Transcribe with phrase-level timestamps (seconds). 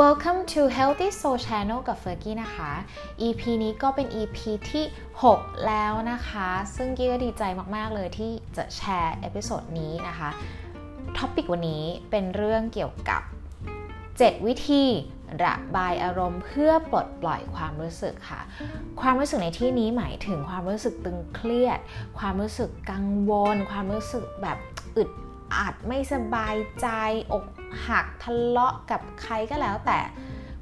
[0.00, 2.70] Welcome to Healthy Soul Channel กับเฟอร์กี้นะคะ
[3.22, 4.38] EP นี้ก็เป็น EP
[4.70, 4.84] ที่
[5.24, 7.42] 6 แล้วนะคะ ซึ่งกี้ก็ดีใจ
[7.76, 10.30] มาก ๆ เลยที่จะแชร์ episode นี้นะคะ
[11.18, 13.22] topic วันนี้เป็นเรื่องเกี่ยวกับ
[13.88, 14.84] 7 วิธี
[15.44, 18.40] ระบายอารมณ์เพื่อปลดปล่อยความรู้สึกค่ะ
[19.00, 21.78] ความรู้สึกในที่นี้หมายถึงความรู้สึกตึงเครียด
[22.18, 24.58] ความรู้สึกกังวล ความรู้สึกแบบ
[24.96, 25.10] อึด
[25.60, 26.88] อัดไม่สบายใจ
[27.32, 27.44] อก
[27.88, 30.00] หักทะเลาะกับใครก็แล้วแต่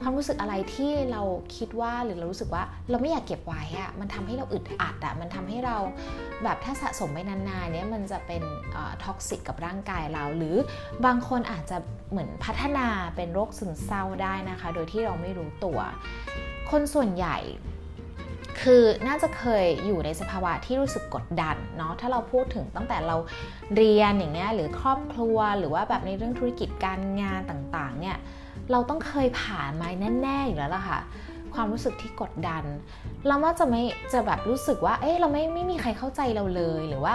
[0.03, 1.23] ความรู้สึกอะไรที่เรา
[1.57, 5.77] คิดว่าหรือเรารู้สึกว่าเราไม่อยากเก็บไว้อะมันทำให้เราอึดอัดอะมันทำให้เรา
[6.45, 8.43] แบบถ้าสะสมไปนานๆเนี้ยมันจะเป็น
[9.05, 10.57] toxic กับร่างกายเรา หรือ
[11.07, 11.77] บางคนอาจจะ
[12.11, 12.87] เหมือนพัฒนา
[13.17, 15.79] เป็นโรคซึมเศร้าได้นะคะ โดยที่เราไม่รู้ตัว
[16.71, 17.37] คนส่วนใหญ่
[18.63, 23.17] คือน่าจะเคยอยู่ในสภาวะที่รู้สึกกดดันเนาะถ้าเราพูดถึงตั้งแต่เรา
[23.77, 28.17] เรียนอย่างเงี้ยหรือครอบครัวหรือว่าแบบในเรื่องธุรกิจการงานต่างๆเนี่ย
[28.73, 29.89] เราต้องเคยผ่านมา
[30.23, 31.01] แน่ๆอยู่แล้วล่ะค่ะ
[31.55, 32.65] ความรู้สึกที่กดดัน
[33.27, 37.15] เราว่าจะไม่จะแบบรู้สึกว่า เอ๊ะเราไม่ไม่มีใครเข้าใจเราเลยหรือว่า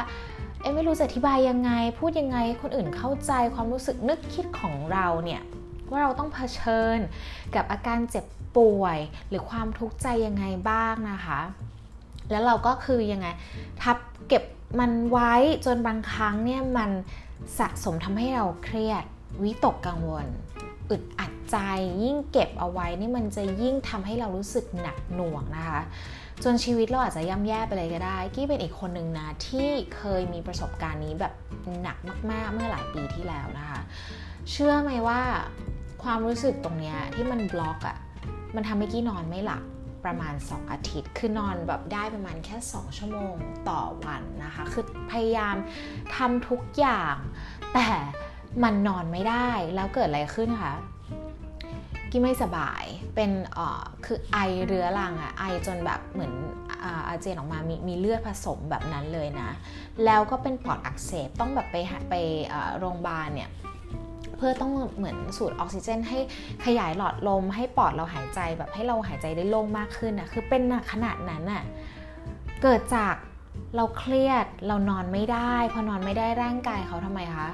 [0.61, 5.41] เอ๊ะไม่รู้จะอธิบายยังไง พูดยังไงคนอื่นเข้าใจความรู้สึกนึกคิดของเราเนี่ย
[5.89, 6.97] ว่าเราต้องเผชิญ
[7.55, 8.25] กับอาการเจ็บ
[8.57, 8.97] ป่วย
[9.29, 11.39] หรือความทุกข์ใจยังไงบ้างนะคะ
[12.31, 13.27] แล้วเราก็คือยังไง
[13.81, 13.97] ทับ
[14.27, 14.43] เก็บ
[14.79, 15.33] มันไว้
[15.65, 16.91] จนบางครั้งเนี่ยมัน
[17.59, 19.03] สะสมทำให้เราเครียด
[19.43, 20.27] วิตกกังวล
[20.89, 21.57] อึดอัดใจ
[22.03, 25.81] ยิ่งเก็บเอาไว้นี่มันจะยิ่งทำให้เรารู้สึกหนักหน่วงนะคะ
[26.43, 31.33] จนชีวิตเราอาจจะย่ำแย่ไปเลยก็ได้ กี้เป็นอีกคนหนึ่งนะที่เคยมีประสบการณ์นี้แบบ
[31.81, 31.97] หนัก
[32.31, 33.79] มาก ๆ เมื่อหลายปีที่แล้วนะคะ
[34.51, 35.21] เชื่อไหมว่า
[36.03, 37.97] ความรู้สึกตรงนี้ที่มันบล็อกอะ
[38.55, 39.63] มันทำให้กี้นอนไม่หลับ
[40.05, 43.35] ประมาณ 2 อาทิตย์ คือนอนแบบได้ประมาณแค่ 2 ชั่วโมง
[43.69, 45.55] ต่อวันนะคะ คือพยายาม
[46.15, 47.15] ทำทุกอย่าง
[47.73, 47.87] แต่
[48.63, 50.73] มันนอนไม่ได้ แล้วเกิดอะไรขึ้นคะ
[52.11, 52.83] กี้ไม่สบาย
[53.15, 56.33] เป็นเอ่อคือไอเรื้อรังอะไอจนแบบเหมือน
[56.83, 59.49] อาเจียนออกมามีมีเลือดผสมแบบนั้นเลยนะ
[60.05, 61.75] แล้วก็เป็นปอดอักเสบ ต้องแบบไป
[62.09, 62.13] ไป
[62.77, 63.49] โรงพยาบาลเนี่ย
[64.37, 66.19] เพื่อต้องเหมือนสูดออกซิเจน ให้
[66.65, 71.63] ขยายหลอดลม ให้ปอดเราหายใจแบบให้เราหายใจได้โล่งมากขึ้นนะคือเป็นขนาดนั้นน่ะ
[72.63, 73.15] เกิดจาก
[73.75, 77.49] เราเครียดเรานอนไม่ได้พอนอนไม่ได้ร่างกายเขาทำไมคะ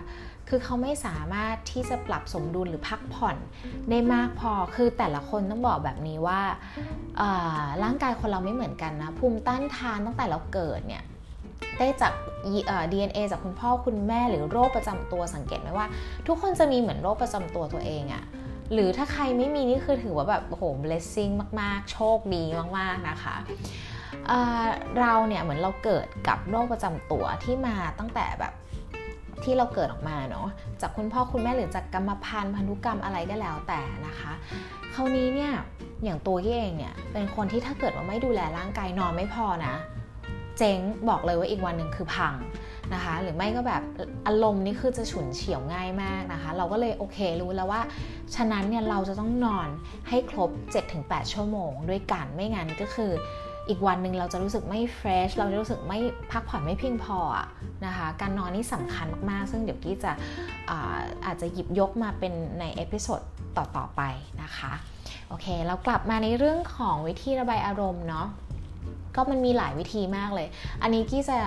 [0.50, 3.38] คือเขาไม่สามารถที่จะปรับสมดุลหรือพักผ่อน
[3.90, 6.42] ได้มากพอ คือแต่ละคนต้องบอกแบบนี้ว่า
[7.84, 11.04] ร่างกายคนเราไม่เหมือนกันนะ ภูมิต้านทานตั้งแต่เราเกิดเนี่ย
[11.82, 12.14] ได้จาก
[12.92, 15.88] DNA จากคุณพ่อคุณแม่หรือโรคประจำตัวสังเกตไหมว่า
[16.28, 18.24] ทุกคนจะมีเหมือนโรคประจำตัวตัวเองอะ
[18.74, 22.44] หรือถ้าใครไม่มีนี่คือถือว่าแบบโอ้โห blessing มาก ๆ โชคดี
[22.78, 23.36] มาก ๆ นะคะ
[25.00, 28.54] เราเนี่ยเหมือนเราเกิดกับโรคประจำตัวที่มาตั้งแต่แบบ
[29.44, 30.48] ที่เราเกิดออกมาเนาะ
[30.82, 34.32] จากคุณพ่อคุณแม่หรือจากกรรมพันธุ์พันธุกรรมอะไรก็แล้วแต่นะคะ
[34.94, 35.52] คราวนี้เนี่ย
[36.04, 39.76] อย่างตัวที่เองเนี่ยเป็นคนที่ถ้าเกิดว่าไม่ดูแลร่างกายนอนไม่พอนะ
[40.64, 42.34] เจ๊งบอกเลยว่าอีกวันหนึ่งคือพัง
[42.94, 43.84] นะคะ หรือไม่ก็แบบ
[44.28, 47.82] อารมณ์นี่คือจะฉุนเฉียวง่ายมากนะคะ เราก็เลยโอเครู้แล้วว่า
[48.36, 49.68] ฉะนั้นเนี่ยเราจะต้องนอน
[50.10, 50.52] ให้ครบ
[50.92, 53.12] 7-8 ชั่วโมง ด้วยกันไม่งั้นก็คือ
[53.70, 56.00] อีกวันหนึ่งเราจะรู้สึกไม่ fresh เราจะรู้สึกไม่
[56.32, 57.20] พักผ่อนไม่เพียงพอ
[57.86, 60.12] นะคะ การนอนนี่สำคัญมากๆ ซึ่งเดี๋ยวกี้จะ
[60.70, 63.22] อาอาจจะหยิบยกมาเป็นใน episode
[63.58, 64.02] ต่อๆไป
[64.42, 64.74] นะคะ
[65.30, 68.28] โอเค เรากลับมาในเรื่องของวิธีระบายอารมณ์เนาะ
[69.16, 70.48] ก็มันมีหลายวิธีมากเลย
[70.82, 71.38] อันนี้กี้จะ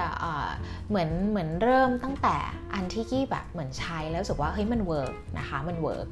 [0.88, 2.36] เหมือนเหมือนเริ่มตั้งแต่
[2.74, 6.06] อันที่กี้แบบเหมือนใช้แล้วรู้สึกว่าเฮ้ยมัน work นะคะมัน work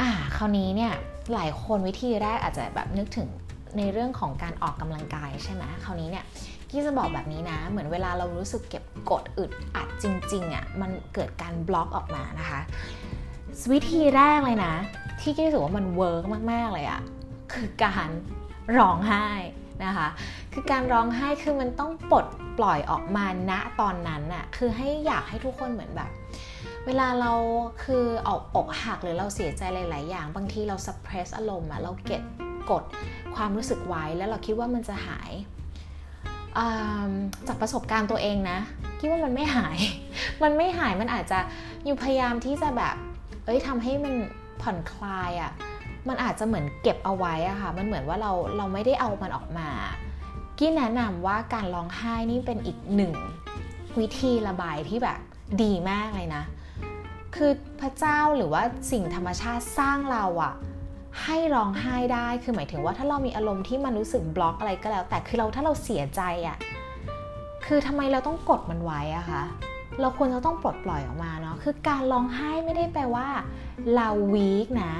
[0.00, 0.92] อ่าคราวนี้เนี่ย
[1.34, 3.28] หลายคนวิธีแรกอาจจะแบบนึกถึง
[3.78, 6.24] ในเรื่องของการออกกำลังกายใช่ไหมคราวนี้เนี่ย
[6.70, 12.60] กี้จะบอกแบบนี้นะ เหมือนเวลาเรารู้สึกเก็บกดอึดอัดจริงๆอะ่ะมันเกิดการบล็อกออกมานะคะ
[13.72, 14.74] วิธีแรกเลยนะ
[15.20, 17.00] ที่กี้รู้สึกว่ามัน workมากๆเลยอะ่ะ
[17.52, 18.08] คือการ
[18.78, 19.26] ร้องไห้
[19.86, 20.08] นะคะ
[20.52, 22.26] คือการร้องไห้คือมันต้องปลด
[22.58, 26.10] ปล่อยออกมาณตอนนั้นน่ะคือให้อยากให้ทุกคนเหมือนแบบ
[26.86, 27.32] เวลาเรา
[27.84, 32.22] คือออกอกหักหรือเราเสียใจหลาย ๆ อย่าง บางทีเรา suppress อารมณ์อะเราเก็บ
[32.70, 32.84] กด
[33.34, 35.32] ความรู้สึกไว้แล้วเราคิดว่ามันจะหาย
[37.48, 38.58] จากประสบการณ์ตัวเองนะ
[39.00, 39.78] คิดว่ามันไม่หาย
[40.42, 41.38] มันไม่หายมันอาจจะ
[41.84, 42.94] อยู่พยายามที่จะแบบ
[43.44, 44.14] เอ้ยทำให้มัน
[44.62, 45.52] ผ่อนคลายอะ่ะ
[46.08, 49.68] มันอาจจะเหมือนเก็บเอาไว้อะค่ะ มันเหมือนว่าเราเราไม่ได้เอามันออกมา
[50.58, 53.14] กี้แนะนำว่าการร้องไห้นี่เป็นอีกหนึ่ง
[53.98, 55.18] วิธีระบายที่แบบ
[55.62, 56.42] ดีมากเลยนะ
[57.36, 57.50] คือ
[57.80, 58.62] พระเจ้าหรือว่า
[58.92, 60.54] สิ่งธรรมชาติสร้างเราอะ
[61.22, 66.56] ให้ร้องไห้ได้ คือหมายถึงว่าถ้าเรามีอารมณ์ที่มันรู้สึกบล็อกอะไรก็แล้ว แต่คือเราถ้าเราเสียใจอะ
[67.66, 69.42] คือทำไมเราต้องกดมันไว้อะคะ
[70.00, 73.26] เราควรจะต้องปลดปล่อยออกมาเนาะ คือการร้องไห้ไม่ได้แปลว่า
[73.94, 74.94] เราวีกนะ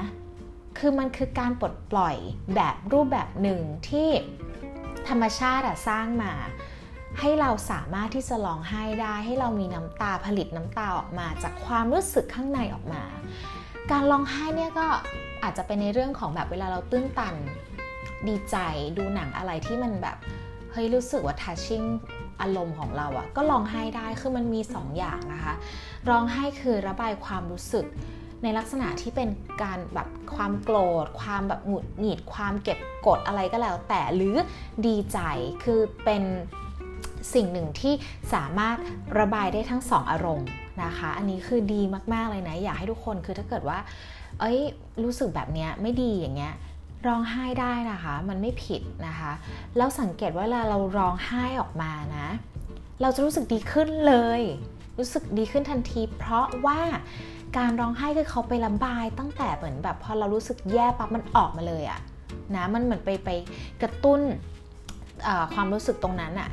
[0.78, 2.16] คือมันคือการปลดปล่อย
[2.54, 4.08] แบบรูปแบบหนึ่งที่
[5.08, 6.32] ธรรมชาติสร้างมา
[7.20, 13.02] ให้เราสามารถที่จะร้องไห้ได้ ให้เรามีน้ำตาผลิตน้ำตาออกมาจากความรู้สึกข้างในออกมา
[13.90, 14.86] การร้องไห้เนี่ยก็
[15.42, 17.34] อาจจะเป็นในเรื่องของแบบเวลาเราตื้นตัน
[18.28, 18.56] ดีใจ
[18.98, 20.16] ดูหนังอะไรที่มันแบบ
[20.72, 21.82] เฮ้ยรู้สึกว่าทัชชิ่ง
[22.40, 25.54] อารมณ์ของเราอะก็ร้องไห้ได้คือมันมี2ออย่างนะคะ
[26.08, 27.86] ร้องไห้คือระบายความรู้สึก
[28.43, 29.29] ในลักษณะที่เป็น
[29.62, 34.37] การแบบความโกรธ ความแบบหงุดหงิด ความเก็บกดอะไรก็แล้ว แต่หรือ
[34.87, 35.19] ดีใจ
[35.65, 36.23] คือเป็น
[37.35, 37.94] สิ่งหนึ่งที่
[38.35, 38.77] สามารถ
[39.19, 40.49] ระบายได้ทั้งสองอารมณ์
[40.85, 43.79] นะคะ อันนี้คือดีมากๆเลยนะ อยากให้ทุกคนคือถ้าเกิดว่า
[44.41, 44.59] เอ้ย
[45.03, 46.55] รู้สึกแบบนี้ไม่ดีอย่างเงี้ย
[47.06, 49.33] ร้องไห้ได้นะคะ มันไม่ผิดนะคะ
[49.77, 52.29] แล้วสังเกตว่าเวลาเราร้องไห้ออกมานะ
[53.03, 54.41] เราจะรู้สึกดีขึ้นเลย
[54.99, 56.81] รู้สึกดีขึ้นทันที เพราะว่า
[57.56, 62.00] การร้องไห้คือเขาไประบายตั้งแต่เหมือนแบบพอเรารู้สึกแย่ปั๊บมันออกมาเลยอะ
[62.54, 63.28] นะมันเหมือนไปไป
[63.82, 64.20] กระตุ้น
[65.54, 66.49] ความรู้สึกตรงนั้นอะ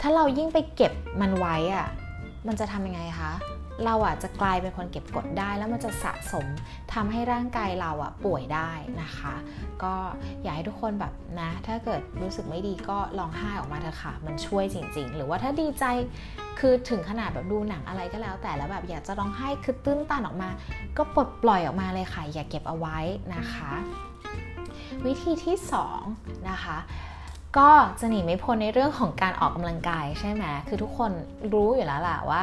[0.00, 1.86] ถ้าเรายิ่งไปเก็บมันไว้อะ
[2.46, 3.32] มันจะทำยังไงคะ
[3.84, 6.46] เราอะจะกลายเป็นคนเก็บกดได้ แล้วมันจะสะสม
[6.92, 8.70] ทำให้ร่างกายเราอะป่วยได้
[9.02, 9.34] นะคะ
[9.82, 9.94] ก็
[10.42, 15.84] อยากให้ทุกคนแบบนะ ถ้าเกิดรู้สึกไม่ดีก็ลองไห้ออกมาเถอะค่ะ มันช่วยจริง ๆ หรือว่าถ้าดีใจ
[16.58, 20.50] คือถึงขนาดแบบดูหนังอะไรก็แล้ว แต่แล้วแบบอยากจะร้องไห้คือตื้นตันออกมา
[20.96, 22.98] ก็ปลดปล่อยออกมาเลยค่ะ อย่าเก็บเอาไว้
[23.34, 23.72] นะคะ
[25.06, 25.56] วิธีที่
[26.02, 26.78] 2นะคะ
[27.58, 27.70] ก็
[28.00, 31.10] จะหนีไม่พ้นในเรื่องของการออกกำลังกายใช่ไหมคือทุกคน
[31.52, 32.42] รู้อยู่แล้วแหละว่า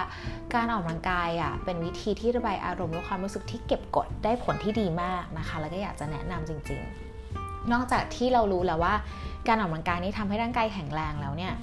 [0.56, 6.82] การออกกำลังกายอะเป็นวิธีที่ระบายอารมณ์และความรู้สึกที่เก็บกดได้ผลที่ดีมากนะคะ แล้วก็อยากจะแนะนำจริง
[7.28, 8.94] ๆ นอกจากที่เรารู้แล้วว่า
[9.48, 11.54] การออกกำลังกายนี้ทำให้ร่างกายแข็งแรงแล้วเนี่ย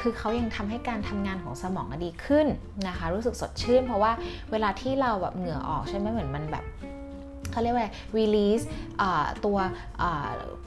[0.00, 2.46] คือเขายังทำให้การทำงานของสมองดีขึ้น
[2.88, 4.12] นะคะ รู้สึกสดชื่น เพราะว่า
[4.50, 6.64] เวลาที่เราแบบเหงื่อออกใช่ไหมเหมือนมันแบบ
[7.50, 8.64] เขาเรียกว่า release
[9.44, 9.58] ตัว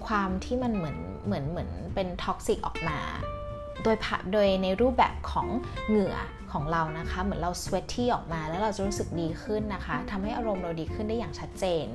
[0.06, 3.00] ความที่มันเหมือนเหมือนเหมือนเป็น toxic ออกมา
[3.84, 3.98] โดย
[4.34, 5.48] โดยในรูปแบบของ
[5.88, 6.16] เหงื่อ
[6.52, 11.86] ของเรานะคะ เหมือนเรา sweaty ออกมาแล้วเราจะรู้สึกดีขึ้นนะคะทำให้อารมณ์เราดีขึ้นได้อย่างชัดเจน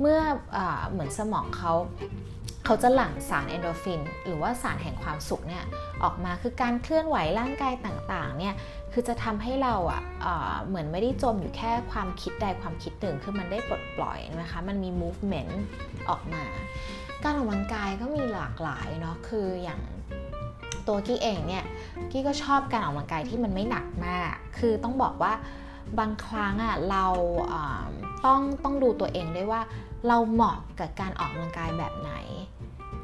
[0.00, 0.18] เมื่อ
[0.56, 0.58] อ
[0.90, 1.72] เหมือนสมองเขา
[2.70, 5.64] เขาจะหลั่งสารเอนดอร์ฟิน หรือว่าสารแห่งความสุขเนี่ย
[6.02, 8.54] ออกมาคือการเคลื่อนไหวร่างกายต่างๆเนี่ย
[8.92, 10.02] คือจะทำให้เราอะ
[10.66, 15.52] เหมือนไม่ได้จมอยู่แค่ความคิดใดความคิดหนึ่งคือมันได้ปลดปล่อยนะคะมันมี movement
[16.08, 16.42] ออกมา
[17.24, 19.80] การออกกำลังกายก็มีหลากหลายเนาะคืออย่าง
[20.88, 21.64] ตัวกี้เองเนี่ย
[22.10, 25.32] กี้ก็ชอบการออกกำลังกายที่มันไม่หนักมาก คือต้องบอกว่า
[25.98, 27.06] บางครั้งอะเรา
[28.24, 29.62] ต้องต้องดูตัวเองด้วยว่า
[30.08, 32.12] เราเหมาะกับการออกกำลังกายแบบไหน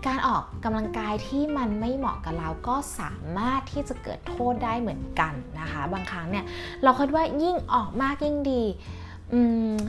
[0.07, 6.45] การออกกำลังกายที่มันไม่เหมาะกับเราก็สามารถที่จะเกิดโทษได้เหมือนกันนะคะ บางครั้งเนี่ย
[6.83, 8.65] เราคิดว่ายิ่งออกมากยิ่งดี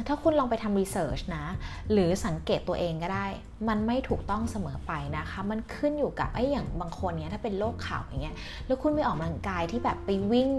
[0.08, 1.46] ถ้าคุณลองไปทำรีเสิร์ชนะ
[1.92, 3.28] หรือสังเกตตัวเองก็ได้
[3.68, 8.36] มันไม่ถูกต้องเสมอไปนะคะ มันขึ้นอยู่กับไอ้อย่างบางคนเนี้ยถ้าเป็นโรคเข่าอย่างเงี้ย
[8.68, 10.50] แล้วคุณไปออกกำลังกายที่แบบไปวิ่ง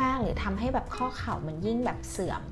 [0.00, 2.42] มาก ๆ หรือทำให้แบบข้อเข่ามันยิ่งแบบเสื่อม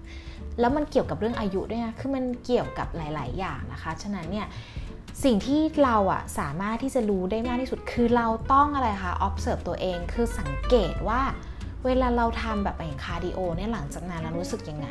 [0.61, 4.47] แล้วมันเกี่ยวกับเรื่องอายุด้วยนะคือมันเกี่ยวกับหลาย ๆ อย่างนะคะ ฉะนั้นเนี่ย
[5.25, 11.23] สิ่งที่เราอะสามารถที่จะรู้ได้มากที่สุด คือเราต้องอะไรคะ observe ตัวเอง คือสังเกตว่า
[11.85, 14.89] เวลาเราทำแบบอย่าง cardio เนี่ยหลังจากนั้นเรารู้สึกยังไง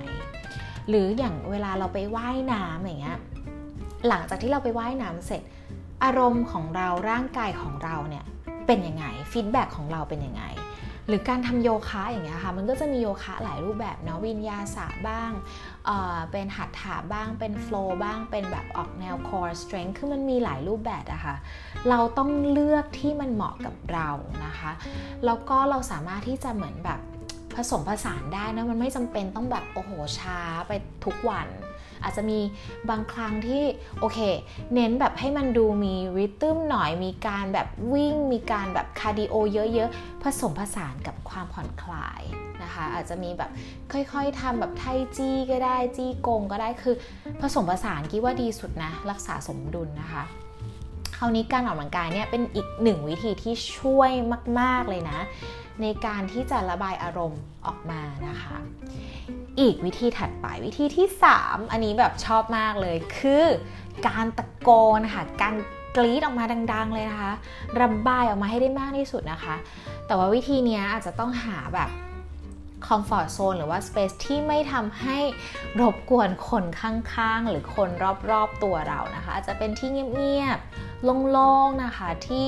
[0.90, 3.18] หรืออย่างเวลาเราไปว่ายน้ำอย่างเงี้ย
[4.08, 5.42] หลังจากที่เราไปว่ายน้ำเสร็จ
[6.04, 8.24] อารมณ์ของเราร่างกายของเราเนี่ย
[8.68, 10.44] เป็นยังไง feedback ของเราเป็นยังไง
[11.08, 15.32] หรือการทำโยคะอย่างเงี้ยค่ะมันก็จะมีโยคะหลายรูปแบบเนาะวินยาสะบ้าง
[16.32, 21.36] เป็นหัตถาบ้างเป็น flow บ้างเป็นแบบออกแนว core strength คือมันมีหลายรูปแบบอะค่ะ
[21.90, 24.10] เราต้องเลือกที่มันเหมาะกับเรา
[24.46, 24.72] นะคะ
[25.26, 27.00] แล้วก็เราสามารถที่จะเหมือนแบบ
[27.58, 30.72] ผสมผสานได้นะมันไม่จำเป็นต้องแบบโอ้โหช้าไป
[31.06, 31.48] ทุกวัน
[32.04, 32.40] อาจจะมี
[32.90, 33.64] บางครั้งที่
[34.00, 34.20] โอเค
[34.74, 39.36] เน้นแบบให้มันดูมี rhythm หน่อยมีการแบบวิ่ง มีการแบบ cardio
[39.74, 42.22] เยอะๆผสมผสานกับความผ่อนคลาย
[42.64, 43.52] นะคะอาจจะมีแบบ
[43.92, 44.84] ค่อยๆทำแบบไท
[45.18, 46.96] จี๋ก็ได้ชี่กงก็ได้คือ
[47.42, 50.24] ผสมผสานคิดว่าดีสุดนะรักษาสมดุลนะคะ
[51.18, 54.12] คราวนี้การออกกำลังกายเนี่ยเป็นอีกหนึ่งวิธีที่ช่วย
[54.60, 55.20] มาก ๆเลยนะ
[55.82, 58.56] ในการที่จะระบายอารมณ์ออกมานะคะ
[59.60, 61.08] อีกวิธีถัดไปวิธีที่
[61.40, 63.46] 3 อันนี้แบบชอบมากเลยคือ
[64.08, 65.56] การตะโกนค่ะการ
[65.96, 66.44] กรีดออกมา
[66.74, 67.34] ดัง ๆ เลยนะคะ
[67.82, 69.56] ระบายออกมาให้ได้มากที่สุดนะคะ
[70.08, 71.90] แต่ว่าวิธีนี้อาจจะต้องหาแบบ
[72.86, 75.18] คอมฟอร์ทโซนหรือว่าสเปซที่ไม่ทำให้
[75.80, 77.90] รบกวนคนข้างๆ หรือคน
[78.32, 82.46] รอบๆตัวเรานะคะ อาจจะเป็นที่เงียบๆโล่งๆนะคะที่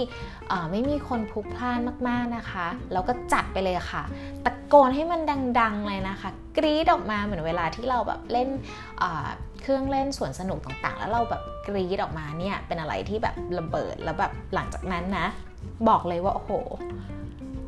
[0.71, 4.03] ไม่มีคนพลุกพล่านมากๆนะคะแล้วก็จัดไปเลยค่ะ
[4.45, 5.21] ตะโกนให้มัน
[5.59, 8.50] ดังๆเลยนะคะ กรี๊ดออกมาเหมือนเวลาที่เราแบบเล่น
[9.62, 15.27] เครื่องเล่นสวนสนุกต่างๆ แล้วเราแบบกรี๊ดออกมาเนี่ยเป็นอะไรที่แบบระเบิดแล้วแบบหลังจากนั้นนะ
[15.89, 16.51] บอกเลยว่าโอ้โห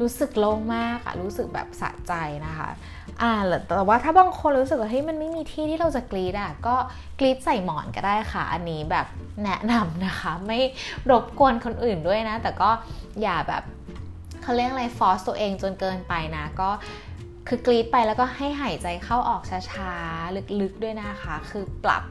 [0.02, 2.14] รู้สึกโล่งมากอะรู้สึกแบบสะใจ
[2.46, 2.70] นะคะ
[3.22, 3.34] อ่า
[3.68, 6.76] แต่ว่าถ้าบางคนรู้สึกว่าเฮ้ยมันไม่มีที่ที่เราจะกรีดอะก็
[7.20, 9.08] กรีดใส่หมอนก็ได้ค่ะ อันนี้แบบ
[9.44, 10.60] แนะนำนะคะ ไม่
[11.10, 12.70] รบกวนคนอื่นด้วยนะ แต่ก็
[13.22, 13.64] อย่าแบบ
[14.42, 16.70] เขาเรียกอะไรฟอสตัวเองจนเกินไปนะ ก็
[17.48, 22.04] คือกรีดไปแล้วก็ให้หายใจเข้าออกช้าๆ ลึกๆด้วยนะคะ คือปรับ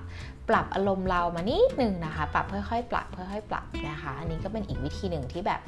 [0.48, 5.60] ปรับอารมณ์เรามานิดนึงนะคะ ปรับค่อยๆ ปรับค่อยๆ ปรับนะคะ อันนี้ก็เป็นอีกวิธีหนึ่งที่แบบ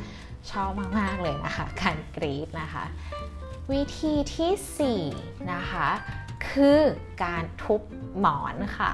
[0.50, 2.84] ชอบมาก ๆ เลยนะคะ การกรีดนะคะ
[3.72, 5.88] วิธีที่ 4 นะคะ
[6.48, 6.80] คือ
[7.24, 7.80] การทุบ
[8.20, 8.92] หมอนค่ะ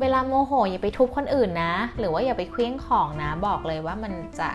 [0.00, 4.48] เวลาโมโห อย่าไปทุบคนอื่นนะ หรือว่าอย่าไปเคลี้ยงของนะ บอกเลยว่ามันจะ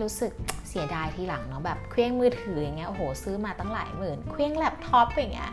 [0.00, 0.32] รู้สึก
[0.68, 5.52] เสียดายทีหลังเนาะแบบเคลี้ยงมือถืออย่างเงี้ยโอ้โหซื้อมาตั้งหลายหมื่นเคลี้ยงแล็ปท็อปอย่างเงี้ย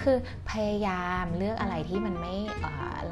[0.00, 0.16] คือ
[0.50, 2.34] พยายามเลือกอะไรที่มันไม่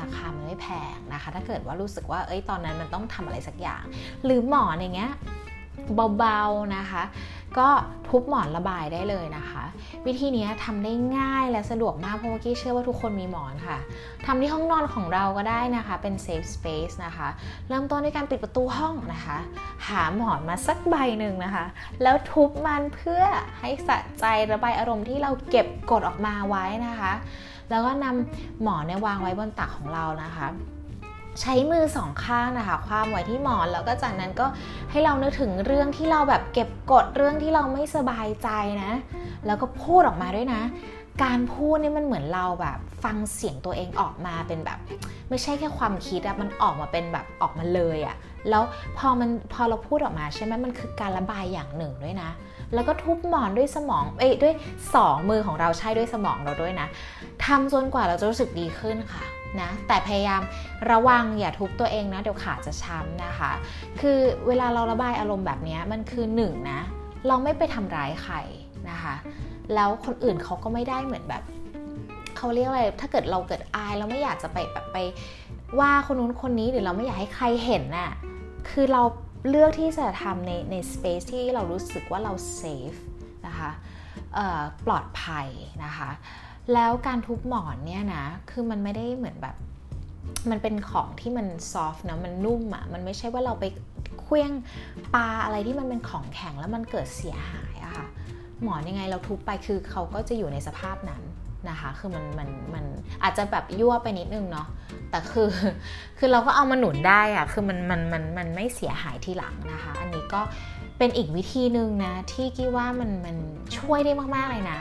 [0.01, 3.83] ราคามันไม่แพงนะคะ ถ้าเกิดว่ารู้สึกว่าเอ้ยตอนนั้นมันต้องทำอะไรสักอย่าง
[4.25, 5.13] หรือหมอนอย่างเงี้ย
[6.19, 7.03] เบาๆนะคะ
[7.59, 7.71] ก็
[8.09, 9.65] ทุบหมอนระบายได้เลยนะคะ
[10.07, 13.79] วิธีนี้ทำได้ง่ายและสะดวกมากเพราะว่ากี้เชื่อว่าทุกคนมีหมอนค่ะ
[14.27, 17.29] ทำที่ห้องนอนของเราก็ได้นะคะ เป็น safe space นะคะ
[17.69, 19.39] เริ่มต้นด้วยการปิดประตูห้องนะคะ
[19.89, 21.65] หาหมอนมาสักใบหนึ่งนะคะ
[22.03, 23.23] แล้วทุบมันเพื่อ
[23.59, 27.13] ให้สะใจระบายอารมณ์ที่เราเก็บกดออกมาไว้นะคะ
[27.71, 30.47] แล้วก็นำหมอนเนี่ยวางไว้บนตักของเรานะคะ
[31.41, 34.47] ใช้มือสองข้างนะคะ ความไว้ที่หมอนแล้วก็จากนั้นก็
[34.91, 38.49] ให้เรานึกถึงเรื่องที่เราแบบเก็บกดเรื่องที่เราไม่สบายใจ
[38.83, 38.93] นะ
[39.47, 40.63] แล้วก็พูดออกมาด้วยนะ
[41.25, 44.79] การพูดนี่มันเหมือนเราแบบฟังเสียงตัวเองออกมาเป็นแบบ
[45.29, 48.17] ไม่ใช่แค่ความคิดอะมันออกมาเป็นแบบออกมาเลยอะ
[48.51, 48.63] แล้ว
[48.99, 52.31] พอมันพอเราพูดออกมาใช่ไหมมันคือการระบายอย่างหนึ่งด้วยนะ
[52.75, 54.55] แล้วก็ทุบหมอนด้วยสมองเอ้ยด้วย
[54.95, 56.89] สองมือของเราใช้ด้วยสมองเราด้วยนะ
[57.45, 59.23] ทำจนกว่าเราจะรู้สึกดีขึ้นค่ะ
[59.61, 60.43] นะแต่พยายาม
[60.91, 63.53] ระวังอย่าทุบตัวเองนะเดี๋ยวขาจะช้ำนะคะ
[64.01, 66.81] คือเวลาเราระบายอารมณ์แบบนี้มันคือหนึ่งนะ
[67.27, 68.37] เราไม่ไปทำร้ายใคร
[68.91, 69.15] นะคะ
[69.75, 71.43] แล้วคนอื่นเขาก็ไม่ได้เหมือนแบบ
[72.37, 74.97] เขาเรียกอะไรถ้าเกิดเราเกิดอายเราไม่อยากจะไปแบบไป
[75.79, 78.13] ว่าคนนู้นคนนี้หรือเราไม่อยากให้ใครเห็นน่ะ
[78.71, 79.03] คือเรา
[79.49, 82.95] เลือกที่จะทำในในสเปซที่เรารู้สึกว่าเราเซฟ
[83.47, 83.71] นะคะ
[84.87, 85.49] ปลอดภัย
[85.85, 86.11] นะคะ
[86.75, 89.57] แล้วการทุบหมอนเนี่ยนะ คือมันไม่ได้เหมือนแบบ
[90.51, 93.65] มันเป็นของที่มันซอฟต์นะมันนุ่มอะ่ะ มันไม่ใช่ว่าเราไป
[94.21, 94.53] เคลี้ยง
[95.15, 98.07] ปลาอะไรที่มันเป็นของแข็งแล้วมันเกิดเสียหายอะค่ะ
[98.63, 101.23] หมอนยังไงเราทุบไปคือเขาก็จะอยู่ในสภาพนั้น
[101.69, 102.85] นะคะ คือมันมันมัน
[103.23, 104.69] อาจจะแบบยั่วไปนิดนึงเนาะ
[105.11, 105.49] แต่คือ
[106.19, 110.41] คือเราก็เอามาหนุนได้อะคือมันมันมันมันไม่เสียหายทีหลังนะคะ อันนี้ก็
[110.99, 113.37] เป็นอีกวิธีหนึ่งนะที่กี้ว่ามันมัน
[113.79, 114.79] ช่วยได้มากๆเลยนะ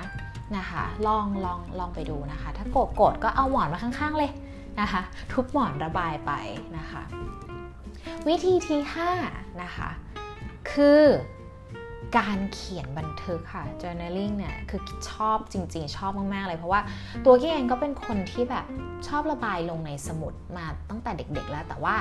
[0.57, 4.31] นะคะ ลองลองลองไปดูนะคะ ถ้าโกรธโกรธก็เอาหมอนมาข้างๆเลย
[4.81, 6.31] นะคะ ทุบหมอนระบายไป
[6.77, 7.01] นะคะ
[8.27, 8.79] วิธีที่
[9.21, 9.89] 5นะคะ
[10.71, 11.03] คือ
[12.17, 16.81] การเขียนบันทึกค่ะ journaling เนี่ยคือชอบจริง ๆ ชอบมาก ๆ เลย เพราะว่า
[17.25, 18.65] ตัวกี้เองก็เป็นคนที่แบบ
[19.07, 21.95] ชอบระบายลงในสมุดมาตั้งแต่เด็ก ๆ แล้ว แต่ว่า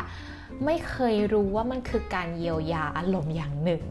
[0.65, 3.83] ไม่เคยรู้ว่ามันคือการเยียวยาอารมณ์อย่างหนึ่ง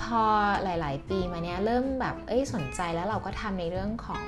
[0.00, 0.22] พอ
[0.62, 4.24] หลาย ๆ ปีมาเนี้ยเริ่มแบบเอ้ยสนใจแล้วเราก็ทำในเรื่องของ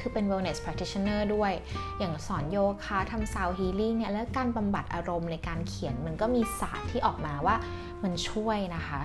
[0.00, 1.52] คือเป็น wellness practitioner ด้วย
[1.98, 7.56] อย่างสอนโยคะทำ sound healing เนี่ย แล้วการบำบัดอารมณ์ในการเขียนมันก็มีศาสตร์ที่ออกมาว่า
[8.02, 9.00] มันช่วยนะคะ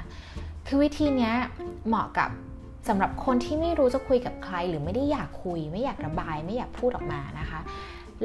[0.67, 1.31] คือวิธีนี้
[1.88, 2.29] เหมาะกับ
[2.89, 7.59] สำหรับคนที่ไม่รู้จะคุยกับใคร หรือไม่ได้อยากคุย ไม่อยากระบาย ไม่อยากพูดออกมานะคะ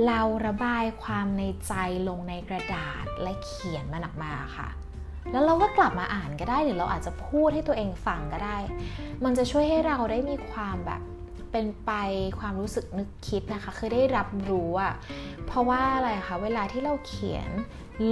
[0.06, 1.72] เราระบายความในใจ
[2.08, 4.68] ลงในกระดาษและเขียนมันออกมาค่ะ
[5.32, 8.56] แล้วเราก็กลับมาอ่านก็ได้หรือเราอาจจะพูดให้ตัวเองฟังก็ได้
[9.24, 11.00] มันจะช่วยให้เราได้มีความแบบ
[11.52, 11.92] เป็นไป
[12.40, 14.94] ความรู้สึกนึกคิดนะคะ คือได้รับรู้อะ
[15.46, 17.50] เพราะว่าอะไรคะเวลาที่เราเขียน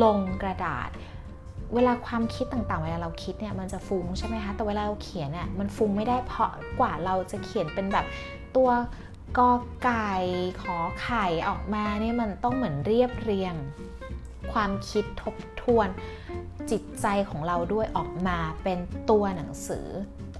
[0.02, 0.90] ลงกระดาษ
[1.74, 8.06] เวลาความคิดต่างๆ เวลาเราคิดเนี่ยมันจะฟุ้งใช่ไหมคะแต่เวลาเราเขียนเนี่ยมันฟุ้งไม่ได้เพราะกว่าเราจะเขียนเป็นแบบ
[8.56, 8.70] ตัว
[9.38, 9.52] กอ
[9.84, 10.12] ไก่
[10.62, 13.54] ขอไข่ออกมาเนี่ยมันต้องเหมือนเรียบเรียง
[14.52, 15.88] ความคิดทบทวน
[16.70, 18.78] จิตใจของเราด้วยออกมาเป็น
[19.10, 19.86] ตัวหนังสือ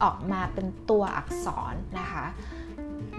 [0.05, 2.25] ออกมาเป็นตัวอักษรนะคะ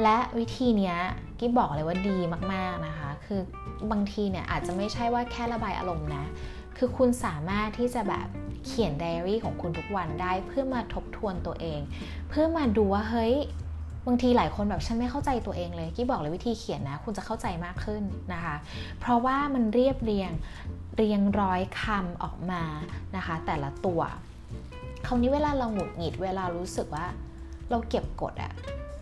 [0.03, 0.95] และวิธีนี้
[1.39, 2.17] กิ๊บบอกเลยว่าดี
[2.53, 3.41] มากๆนะคะ คือ
[3.91, 6.25] บางทีเนี่ยอาจจะไม่ใช่ว่าแค่ระบายอารมณ์นะ
[6.77, 8.27] คือคุณสามารถที่จะแบบ
[8.65, 11.79] เขียนไดอารี่ของคุณทุกวันได้เพื่อมาทบทวนตัวเอง
[12.29, 13.35] เพื่อมาดูว่าเฮ้ย
[14.07, 18.03] บางทีหลายคนแบบฉันไม่เข้าใจตัวเองเลยกี้บอกเลยวิธีเขียนนะ คุณจะเข้าใจมากขึ้น
[18.33, 18.55] นะคะ
[18.99, 20.31] เพราะว่ามันเรียบเรียง
[20.95, 22.63] เรียงร้อยคำออกมา
[23.15, 24.01] นะคะ แต่ละตัว
[25.05, 27.05] คราวนี้เวลาเราหงุดหงิดเวลารู้สึกว่า
[27.69, 28.51] เราเก็บกดอะ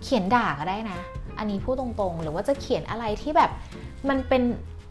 [0.03, 0.99] เขียนด่าก็ได้นะ
[1.37, 3.51] อันนี้พูดตรงๆ หรือว่าจะเขียนอะไรที่แบบ
[4.09, 4.43] มันเป็น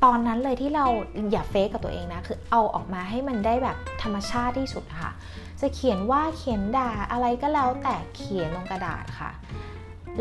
[0.05, 0.87] ตอนนั้นเลยที่เรา
[1.33, 5.13] อย่าเฟกกับตัวเองนะ คือเอาออกมาให้มันได้แบบธรรมชาติที่สุดค่ะ
[5.61, 9.31] จะเขียนว่าเขียนด่าอะไรก็แล้วแต่เขียนลงกระดาษค่ะ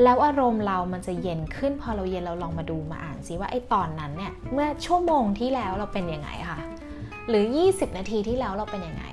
[0.03, 6.59] แล้วอารมณ์เรามันจะเย็นขึ้นพอเราเย็นเราลองมาดูมาอ่านซิว่าไอ้ตอนนั้นเนี่ยเมื่อชั่วโมงที่แล้วเราเป็นยังไงค่ะ
[7.29, 9.05] หรือ 20 นาทีที่แล้วเราเป็นยังไง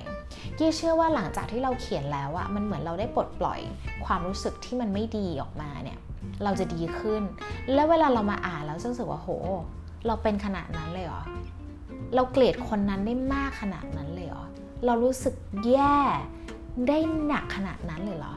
[0.58, 3.60] กี้เชื่อว่าหลังจากที่เราเขียนแล้วอะมันเหมือนเราได้ปลดปล่อย
[4.04, 5.98] ความรู้สึกที่มันไม่ดีออกมาเนี่ย
[6.44, 7.22] เราจะดีขึ้น
[7.74, 9.28] แล้วเวลาเรามาอ่านแล้วจะรู้สึกว่าโห
[10.06, 11.22] เราเป็นขนาดนั้นเลยเหรอ
[12.14, 14.44] เราเกลียดคนนั้นได้มากขนาดนั้นเลยเหรอ
[14.86, 15.34] เรารู้สึก
[15.66, 15.98] แย่
[16.88, 18.34] ได้หนักขนาดนั้นเลยเหรอ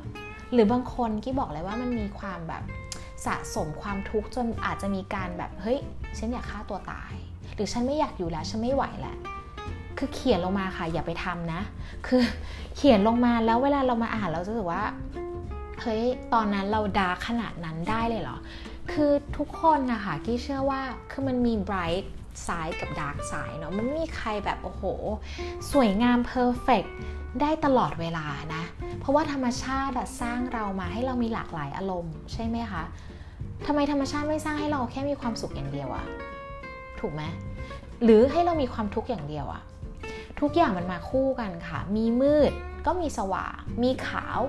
[0.55, 2.63] หรือบางคนกี้บอกเลยว่ามันมีความแบบ
[3.25, 5.79] สะสมความทุกข์จนอาจจะมีการแบบเฮ้ย
[6.17, 7.13] ฉันอยากฆ่าตัวตาย
[7.55, 9.17] หรือฉันไม่อยากอยู่แล้วฉันไม่ไหวแล้ว
[9.97, 11.62] คือเขียนลงมาค่ะอย่าไปทำนะ
[12.07, 12.24] คือ
[12.75, 14.83] เขียนลงมาแล้วเวลาเรามาอ่านเราจะรู้สึกว่า
[15.81, 18.38] เฮ้ยตอนนั้นเราดาขนาดนั้นได้เลยเหรอ
[18.91, 20.81] คือทุกคนนะคะกี้เชื่อว่า
[21.12, 21.53] คือมันมี
[22.35, 24.83] bright side กับ dark side เนาะมันไม่มีใครแบบโอ้โห
[25.71, 26.89] สวยงาม perfect
[27.41, 28.25] ได้ตลอดเวลา
[28.55, 28.63] นะ
[28.99, 32.83] เพราะว่าธรรมชาติสร้างเรามาให้เรามีหลากหลายอารมณ์ใช่ไหมคะ
[33.65, 36.05] ทำไมธรรมชาติไม่สร้างให้เราแค่มีความสุขอย่างเดียวอะ
[36.99, 37.23] ถูกไหม
[38.03, 39.61] หรือให้เรามีความทุกข์อย่างเดียวอะ
[40.41, 42.51] ทุกอย่างมันมาคู่กันค่ะ มีมืด
[42.85, 44.39] ก็มีสว่าง มีขาว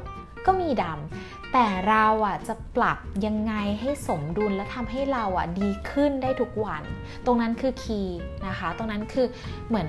[0.46, 6.82] ก็มีดำแต่เราอะจะปรับยังไงให้สมดุลและทำให้เราอะดีขึ้นได้ทุกวัน
[7.26, 9.26] ตรงนั้นคือ key นะคะ ตรงนั้นคือ
[9.68, 9.88] เหมือน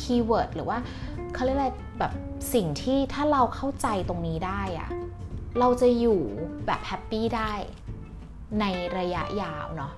[0.00, 0.78] keyword หรือว่า
[1.34, 1.68] เขาเรียกอะไร
[1.98, 2.12] แบบ
[2.54, 4.88] สิ่งที่ถ้าเราเข้าใจตรงนี้ได้อะ
[5.58, 6.20] เราจะอยู่
[6.66, 7.52] แบบ happy ได้
[8.60, 8.64] ใน
[8.98, 9.92] ระยะยาวเนาะ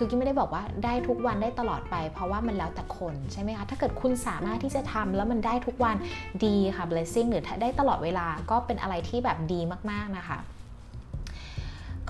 [0.00, 5.96] คือกิ๊ไม่ได้บอกว่าได้ทุกวันได้ตลอดไป เพราะว่ามันแล้วแต่คนใช่ไหมคะถ้าเกิดคุณสามารถที่จะทำแล้วมันได้ทุกวัน
[6.44, 10.38] ดีค่ะ blessing หรือได้ตลอดเวลาก็เป็นอะไรที่แบบดีมาก ๆ นะคะ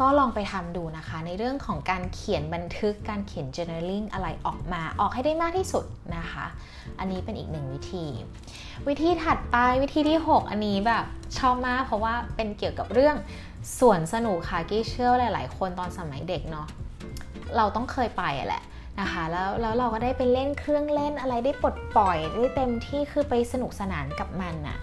[0.01, 5.85] ก็ลองไปทำดูนะคะ ในเรื่องของการเขียนบันทึกการเขียน journaling อะไรออกมาออกให้ได้มากที่สุด
[6.17, 6.47] นะคะ
[6.99, 8.07] อันนี้เป็นอีกหนึ่งวิธี
[8.89, 11.05] วิธีถัดไปวิธีที่ 6 อันนี้แบบ
[11.39, 13.17] ชอบมากเพราะว่าเป็นเกี่ยวกับเรื่อง
[13.79, 16.69] สวนสนุกค่ะ กี้เชื่อหลาย ๆ คนตอนสมัยเด็กเนาะ
[17.57, 18.63] เราต้องเคยไปแหละ
[19.01, 24.79] นะคะแล้วแล้วเราก็ได้ไปเล่นเครื่องเล่นอะไรได้ปลดปล่อยได้เต็มที่คือไปสนุกสนานกับมันน่ะ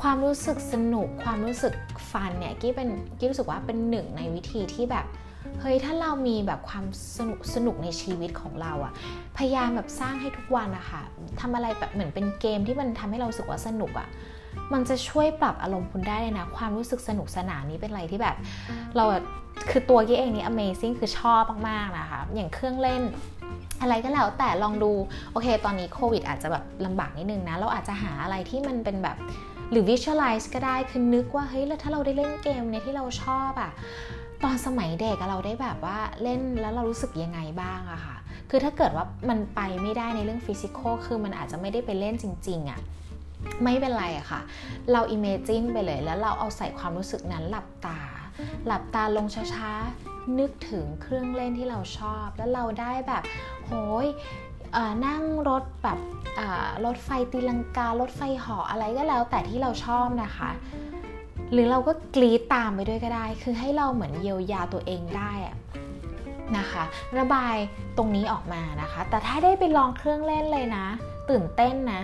[0.00, 1.74] ความรู้สึกสนุกความรู้สึก
[2.10, 5.06] ฟันเนี่ยกี้เป็นกี้รู้สึกว่าเป็นหนึ่งในวิธีที่แบบ
[5.60, 6.84] เฮ้ยถ้าเรามีแบบความ
[7.16, 8.92] สนุกสนุกในชีวิตของเราอะ
[9.36, 11.02] พยายามแบบสร้างให้ทุกวันนะคะ
[11.40, 14.08] ทำอะไรแบบเหมือนเป็นเกมที่มันทำให้เราสึกว่าสนุกอะ
[14.72, 18.36] มันจะช่วยปรับอารมณ์คุณได้เลยนะ ความรู้สึกสนุกสนานนี้เป็นอะไรที่แบบ
[18.96, 19.04] เรา
[19.70, 23.02] คือตัวกี้เองนี่ amazing คือชอบมาก ๆ นะคะ อย่างเครื่องเล่น
[23.82, 24.92] อะไรก็แล้วแต่ลองดู
[25.32, 29.16] โอเค ตอนนี้โควิดอาจจะแบบลำบากนิดนึงนะ เราอาจจะหาอะไรที่มันเป็นแบบ
[29.70, 33.72] หรือ visualize ก็ได้ คือนึกว่า เฮ้ย แล้วถ้าเราได้เล่นเกมเนี่ยที่เราชอบอะ
[34.44, 38.16] ตอนสมัยเด็กเราได้แบบว่าเล่นแล้วเรารู้สึกยังไงบ้างอะค่ะ
[38.50, 42.80] คือถ้าเกิดว่ามันไปไม่ได้ในเรื่อง physical คือมันอาจจะไม่ได้ไปเล่นจริง ๆอะ
[43.64, 44.40] ไม่เป็นไรอะค่ะ
[44.92, 48.00] เรา imagine ไปเลยแล้วเราเอาใส่ความรู้สึกนั้นหลับตา
[48.66, 53.22] หลับตาลงช้าๆ นึกถึงเครื่องเล่นที่เราชอบ แล้วเราได้แบบ
[53.66, 53.72] โห
[54.04, 54.06] ย
[55.06, 55.98] นั่งรถแบบ
[56.84, 60.50] รถไฟตีลังการถไฟเหาะอะไรก็แล้ว แต่ที่เราชอบนะคะ
[61.52, 65.32] หรือเราก็กรี๊ดตามไปด้วยก็ได้ คือให้เราเหมือนเยียวยาตัวเองได้
[66.56, 66.84] นะคะ
[67.18, 67.56] ระบาย
[67.96, 70.86] ตรงนี้ออกมานะคะ แต่ถ้าได้ไปลองเครื่องเล่นเลยนะ
[71.30, 72.02] ตื่นเต้นนะ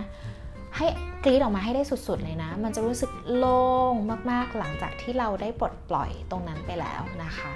[0.77, 0.87] ให้
[1.25, 3.95] กรีดออกมาให้ได้สุดๆเลยนะ มันจะรู้สึกโล่ง
[4.31, 7.53] มากๆหลังจากที่เราได้ปลดปล่อยตรงนั้นไปแล้วนะคะ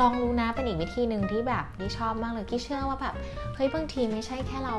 [0.00, 3.14] ลองดูนะเป็นอีกวิธีหนึ่งที่แบบที่ชอบมากเลยที่เชื่อว่าแบบ
[3.54, 4.76] เฮ้ยบางทีไม่ใช่แค่เรา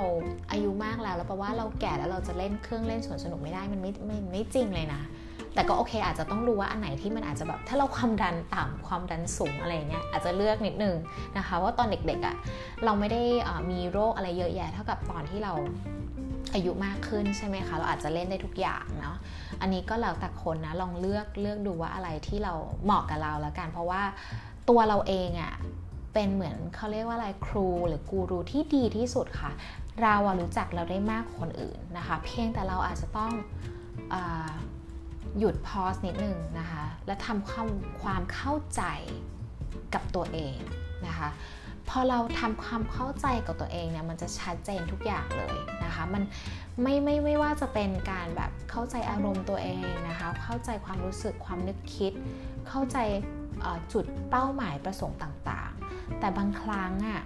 [0.52, 5.02] อายุมากแล้ว แล้วแปลว่าเราแก่แล้วเราจะเล่นเครื่องเล่นสวนสนุกไม่ได้มันไม่ไม่ไม่จริงเลยนะ
[5.54, 10.96] แต่ก็โอเค อาจจะต้องดูว่าอันไหนที่มันอาจจะแบบถ้าเราความดันต่ำความดันสูงอะไรเงี้ยอาจจะเลือกนิดนึง
[11.38, 12.36] นะคะว่าตอนเด็กๆอะ่ะ
[12.86, 13.22] เราไม่ได้
[13.72, 15.54] มีโรคอะไรเยอะแยะเท่ากับตอนที่เรา
[16.56, 19.18] อายุมากขึ้นใช่ไหมคะ เราอาจจะเล่นได้ทุกอย่างเนาะ
[19.62, 24.02] อันนี้ก็แล้วแต่คนนะลองเลือกเลือกดูว่าอะไรที่เราเหมาะกับเราแล้วกัน เพราะว่า
[24.70, 25.54] ตัวเราเองอะ่ะ
[26.14, 29.52] เป็นเหมือนเขาเรียกว่าอะไรครูหรือกูรูที่ดีที่สุดค่ะ
[30.02, 33.32] เราอะรู้จักเราได้มากคนอื่นนะคะ เพียงแต่เราอาจจะต้อง
[34.14, 34.16] อ
[35.40, 37.68] หยุดพอสนิดนึงนะคะ และทำความ
[38.02, 38.82] ความเข้าใจ
[39.94, 40.56] กับตัวเอง
[41.08, 41.30] นะคะ
[41.90, 46.24] พอเราทำความเข้าใจกับตัวเองเนี่ยมันจะชัดเจนทุกอย่างเลยนะคะ มัน
[46.82, 52.12] ไม่ไม่ไม่ว่าจะเป็นการแบบเข้าใจอารมณ์ตัวเองนะคะ เข้าใจความรู้สึกความนึกคิด
[52.68, 52.98] เข้าใจ
[53.94, 57.22] จุดเป้าหมายประสงค์ต่างๆ แต่บางครั้งอะ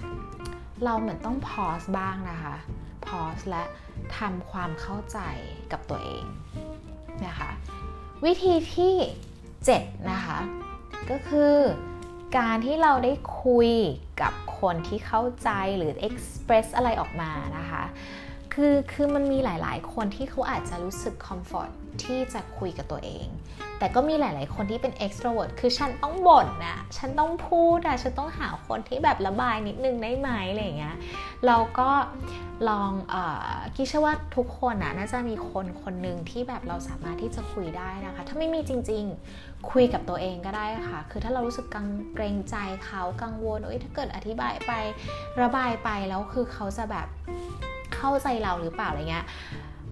[0.83, 2.55] เราเหมือนต้องพอสบ้างนะคะ
[3.05, 3.63] พอสและ
[4.17, 5.19] ทำความเข้าใจ
[5.71, 6.25] กับตัวเอง
[7.25, 7.49] นะคะ
[8.25, 8.95] วิธีที่
[9.51, 10.39] 7 นะคะ
[11.09, 11.53] ก็คือ
[12.37, 13.13] การที่เราได้
[13.43, 13.71] คุย
[14.21, 17.83] กับคนที่เข้าใจหรือ express อะไรออกมานะคะ
[18.61, 21.71] คือคือมันมีหลาย ๆ คนที่เขาอาจจะรู้สึก comfort
[22.03, 23.27] ที่จะคุยกับตัวเอง
[23.79, 30.95] แต่ก็มีหลาย ๆ คนที่เป็น extrovert คือฉันต้องบ่นนะฉันต้องพูดอะฉันต้องหาคนที่แบบระบายนิดนึงได้ไหมอะไรอย่างเงี้ย
[31.45, 31.89] เราก็
[32.69, 33.15] ลองอ
[33.75, 39.03] คิดเชื่อว่าทุกคนนะน่าจะมีคนคนหนึ่งที่แบบเราสามารถที่จะคุยได้นะคะ ถ้าไม่มีจริง
[39.35, 44.71] ๆ คุยกับตัวเองก็ได้ค่ะ คือถ้าเรารู้สึกกังเกรงใจเขากังวลเอ้ยถ้าเกิดอธิบายไป
[45.41, 47.07] ระบายไปแล้วคือเขาจะแบบ
[47.99, 49.25] เข้าใจเราหรือเปล่าอะไรเงี้ย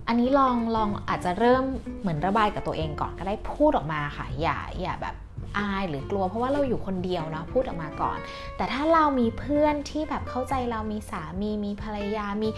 [0.07, 1.63] อันนี้ลองลองอาจจะเริ่ม
[2.01, 5.15] เหมือนระบายกับตัวเองก่อนก็ได้พูดออกมาค่ะอย่าอย่าแบบ
[5.57, 8.17] อายหรือกลัวเพราะว่าเราอยู่คนเดียวเนาะพูดออกมาก่อน
[8.57, 12.49] แต่ถ้าเรามีเพื่อนที่แบบเข้าใจเรามีสามีมีภรรยามี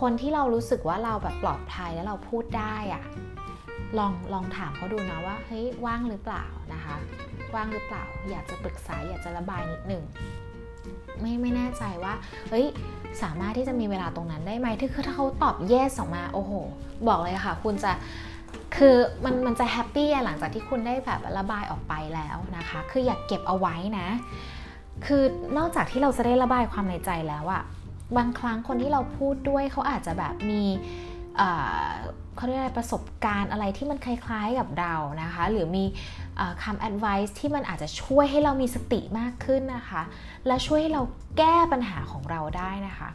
[0.00, 3.04] คนที่เรารู้สึกว่าเราแบบปลอดภัยแล้วเราพูดได้อะ
[3.98, 6.94] ลองลองถามเขาดูนะว่าเฮ้ยว่างหรือเปล่านะคะ
[7.54, 10.04] ว่างหรือเปล่า อยากจะปรึกษาอยากจะระบายนิดหนึ่ง
[11.20, 12.14] ไม่ไม่แน่ใจว่า
[12.48, 12.66] เฮ้ย
[13.22, 16.52] สามารถที่จะมีเวลาตรงนั้นได้ไหมที่คือถ้าเขาตอบ yes ออกมา โอ้โห
[17.08, 17.92] บอกเลยค่ะ คุณจะ
[18.76, 24.08] คือมันมันจะแฮปปี้หลังจากที่คุณได้แบบระบายออกไปแล้วนะคะ คืออยากเก็บเอาไว้นะ
[25.06, 25.22] คือ
[25.56, 27.62] นอกจากที่เราจะได้ระบายความในใจแล้วอะ
[28.16, 30.62] บางครั้งคนที่เราพูดด้วยเขาอาจจะแบบมี
[32.36, 35.84] เขาเรียกอะไรประสบการณ์อะไรที่มันคล้ายๆกับเรานะคะ หรือมี
[36.62, 40.02] คำ advice ที่มันอาจจะช่วยให้เรามีสติมากขึ้นนะคะ
[40.46, 41.02] และช่วยให้เรา
[41.38, 43.08] แก้ปัญหาของเราได้นะคะ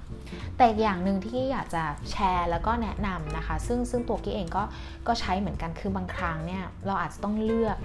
[0.57, 4.63] แต่อย่างหนึ่งที่อยากจะแชร์แล้วก็แนะนำนะคะ ซึ่งซึ่งตัวกี้เองก็
[5.07, 7.77] ก็ใช้เหมือนกันคือบางครั้งเนี่ยเราอาจจะต้องเลือก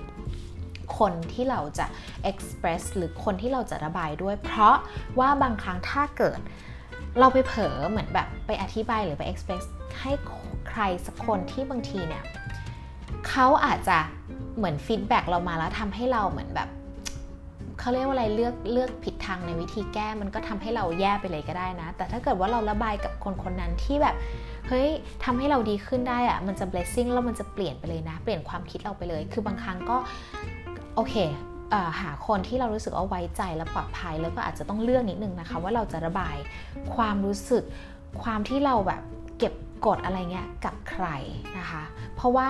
[0.98, 1.86] คนที่เราจะ
[2.30, 4.76] express หรือคนที่เราจะระบายด้วย เพราะ
[5.18, 6.40] ว่าบางครั้งถ้าเกิด
[7.20, 9.64] เราไปเผลอเหมือนแบบไปอธิบายหรือไป express
[10.00, 10.12] ให้
[10.68, 12.24] ใครสักคนที่บางทีเนี่ย
[13.28, 13.98] เขาอาจจะ
[14.56, 16.68] เหมือนฟีดแบ็กเรามาแล้วทำให้เราเหมือนแบบ
[17.78, 24.16] เขาเรียกว่าอะไรเลือกเลือกผิดทางในวิธีแก้มันก็ทำให้เราแย่ไปเลยก็ได้นะ แต่ถ้าเกิดว่าเราระบายกับคนคนนั้นที่แบบ
[24.68, 24.88] เฮ้ย
[25.24, 29.96] ทำให้เราดีขึ้นได้อะมันจะ blessing แล้วมันจะเปลี่ยนไปเลยนะ เปลี่ยนความคิดเราไปเลย คือบางครั้งก็
[30.94, 31.14] โอเค
[32.00, 36.36] หาคนที่เรารู้สึกว่าไว้ใจและปลอดภัยแล้วก็อาจจะต้องเลือกนิดนึงนะคะ ว่าเราจะระบาย
[36.94, 37.64] ความรู้สึก
[38.22, 39.02] ความที่เราแบบ
[39.86, 41.06] กดอะไรเงี้ยกับใคร
[41.58, 41.82] นะคะ
[42.14, 42.48] เพราะว่า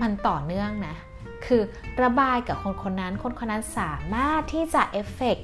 [0.00, 0.96] มันต่อเนื่องนะ
[1.44, 1.62] คือ
[2.02, 5.36] ระบายกับคนคนนั้น คนคนนั้นสามารถที่จะเอฟเฟก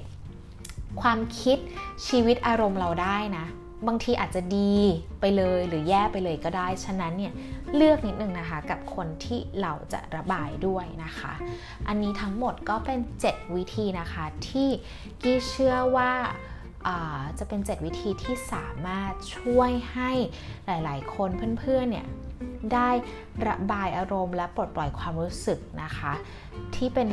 [1.01, 1.59] ความคิด
[2.07, 3.47] ชีวิตอารมณ์เราได้นะ
[3.87, 4.75] บางทีอาจจะดี
[5.21, 7.33] ไปเลยหรือแย่ไปเลยก็ได้ ฉะนั้นเนี่ย
[7.77, 11.33] เลือกนิดนึงนะคะกับคนที่เราจะระบายด้วยนะคะ
[11.89, 14.69] อันนี้ทั้งหมดก็เป็น 7 วิธีนะคะที่
[15.23, 16.13] กี้เชื่อว่า
[17.39, 20.11] จะเป็น 7 วิธีที่สามารถช่วยให้
[20.67, 22.09] หลาย ๆ คนเพื่อนๆเนี่ย
[22.75, 22.91] ได้
[23.49, 26.13] ระบายอารมณ์และปลดปล่อยความรู้สึกนะคะ
[26.77, 27.09] ที่เป็น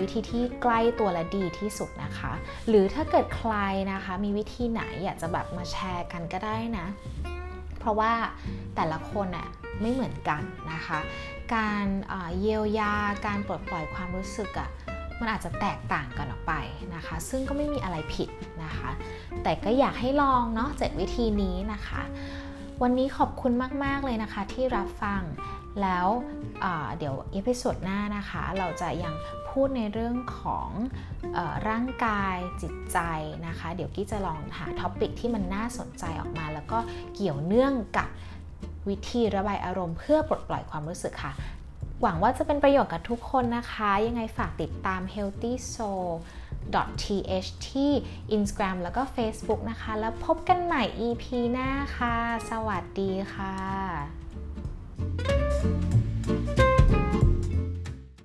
[0.00, 2.32] วิธีที่ใกล้ตัวและดีที่สุดนะคะ
[2.68, 3.54] หรือถ้าเกิดใคร
[3.92, 6.86] นะคะมีวิธีไหนอยากจะแบบมาแชร์กันก็ได้นะ
[7.78, 8.12] เพราะว่า
[8.76, 9.48] แต่ละคนอะ
[9.80, 10.42] ไม่เหมือนกัน
[10.72, 10.98] นะคะ
[11.54, 11.86] การ
[12.40, 12.94] เยียวยา
[13.26, 14.68] การปลดปล่อยความรู้สึกอะ
[15.20, 16.52] มันอาจจะแตกต่างกันออกไป
[16.94, 18.28] นะคะ ซึ่งก็ไม่มีอะไรผิด
[18.64, 18.90] นะคะ
[19.42, 22.00] แต่ก็อยากให้ลองเนาะเจ็ดวิธีนี้นะคะ
[22.82, 23.52] วันนี้ขอบคุณ
[23.84, 25.22] มาก ๆ เลยนะคะที่รับฟัง
[25.82, 26.06] แล้ว
[26.98, 29.14] เดี๋ยว episode หน้านะคะ เราจะยัง
[29.48, 30.68] พูดในเรื่องของ
[31.36, 32.98] อ่าร่างกายจิตใจ
[33.46, 36.78] นะคะ เดี๋ยวกี้จะลองหาท็อปิกที่มันน่าสนใจออกมา แล้วก็
[37.14, 38.08] เกี่ยวเนื่องกับ
[38.88, 41.32] วิธีระบายอารมณ์เพื่อปลดปล่อยความรู้สึกค่ะ
[42.02, 46.08] หวังว่าจะเป็นประโยชน์กับทุกคนนะคะ ยังไงฝากติดตาม healthy soul
[47.02, 47.90] th ที่
[48.36, 52.16] Instagram แล้วก็ Facebook นะคะ แล้วพบกันใหม่ EP หน้าค่ะ
[52.50, 53.54] สวัสดีค่ะ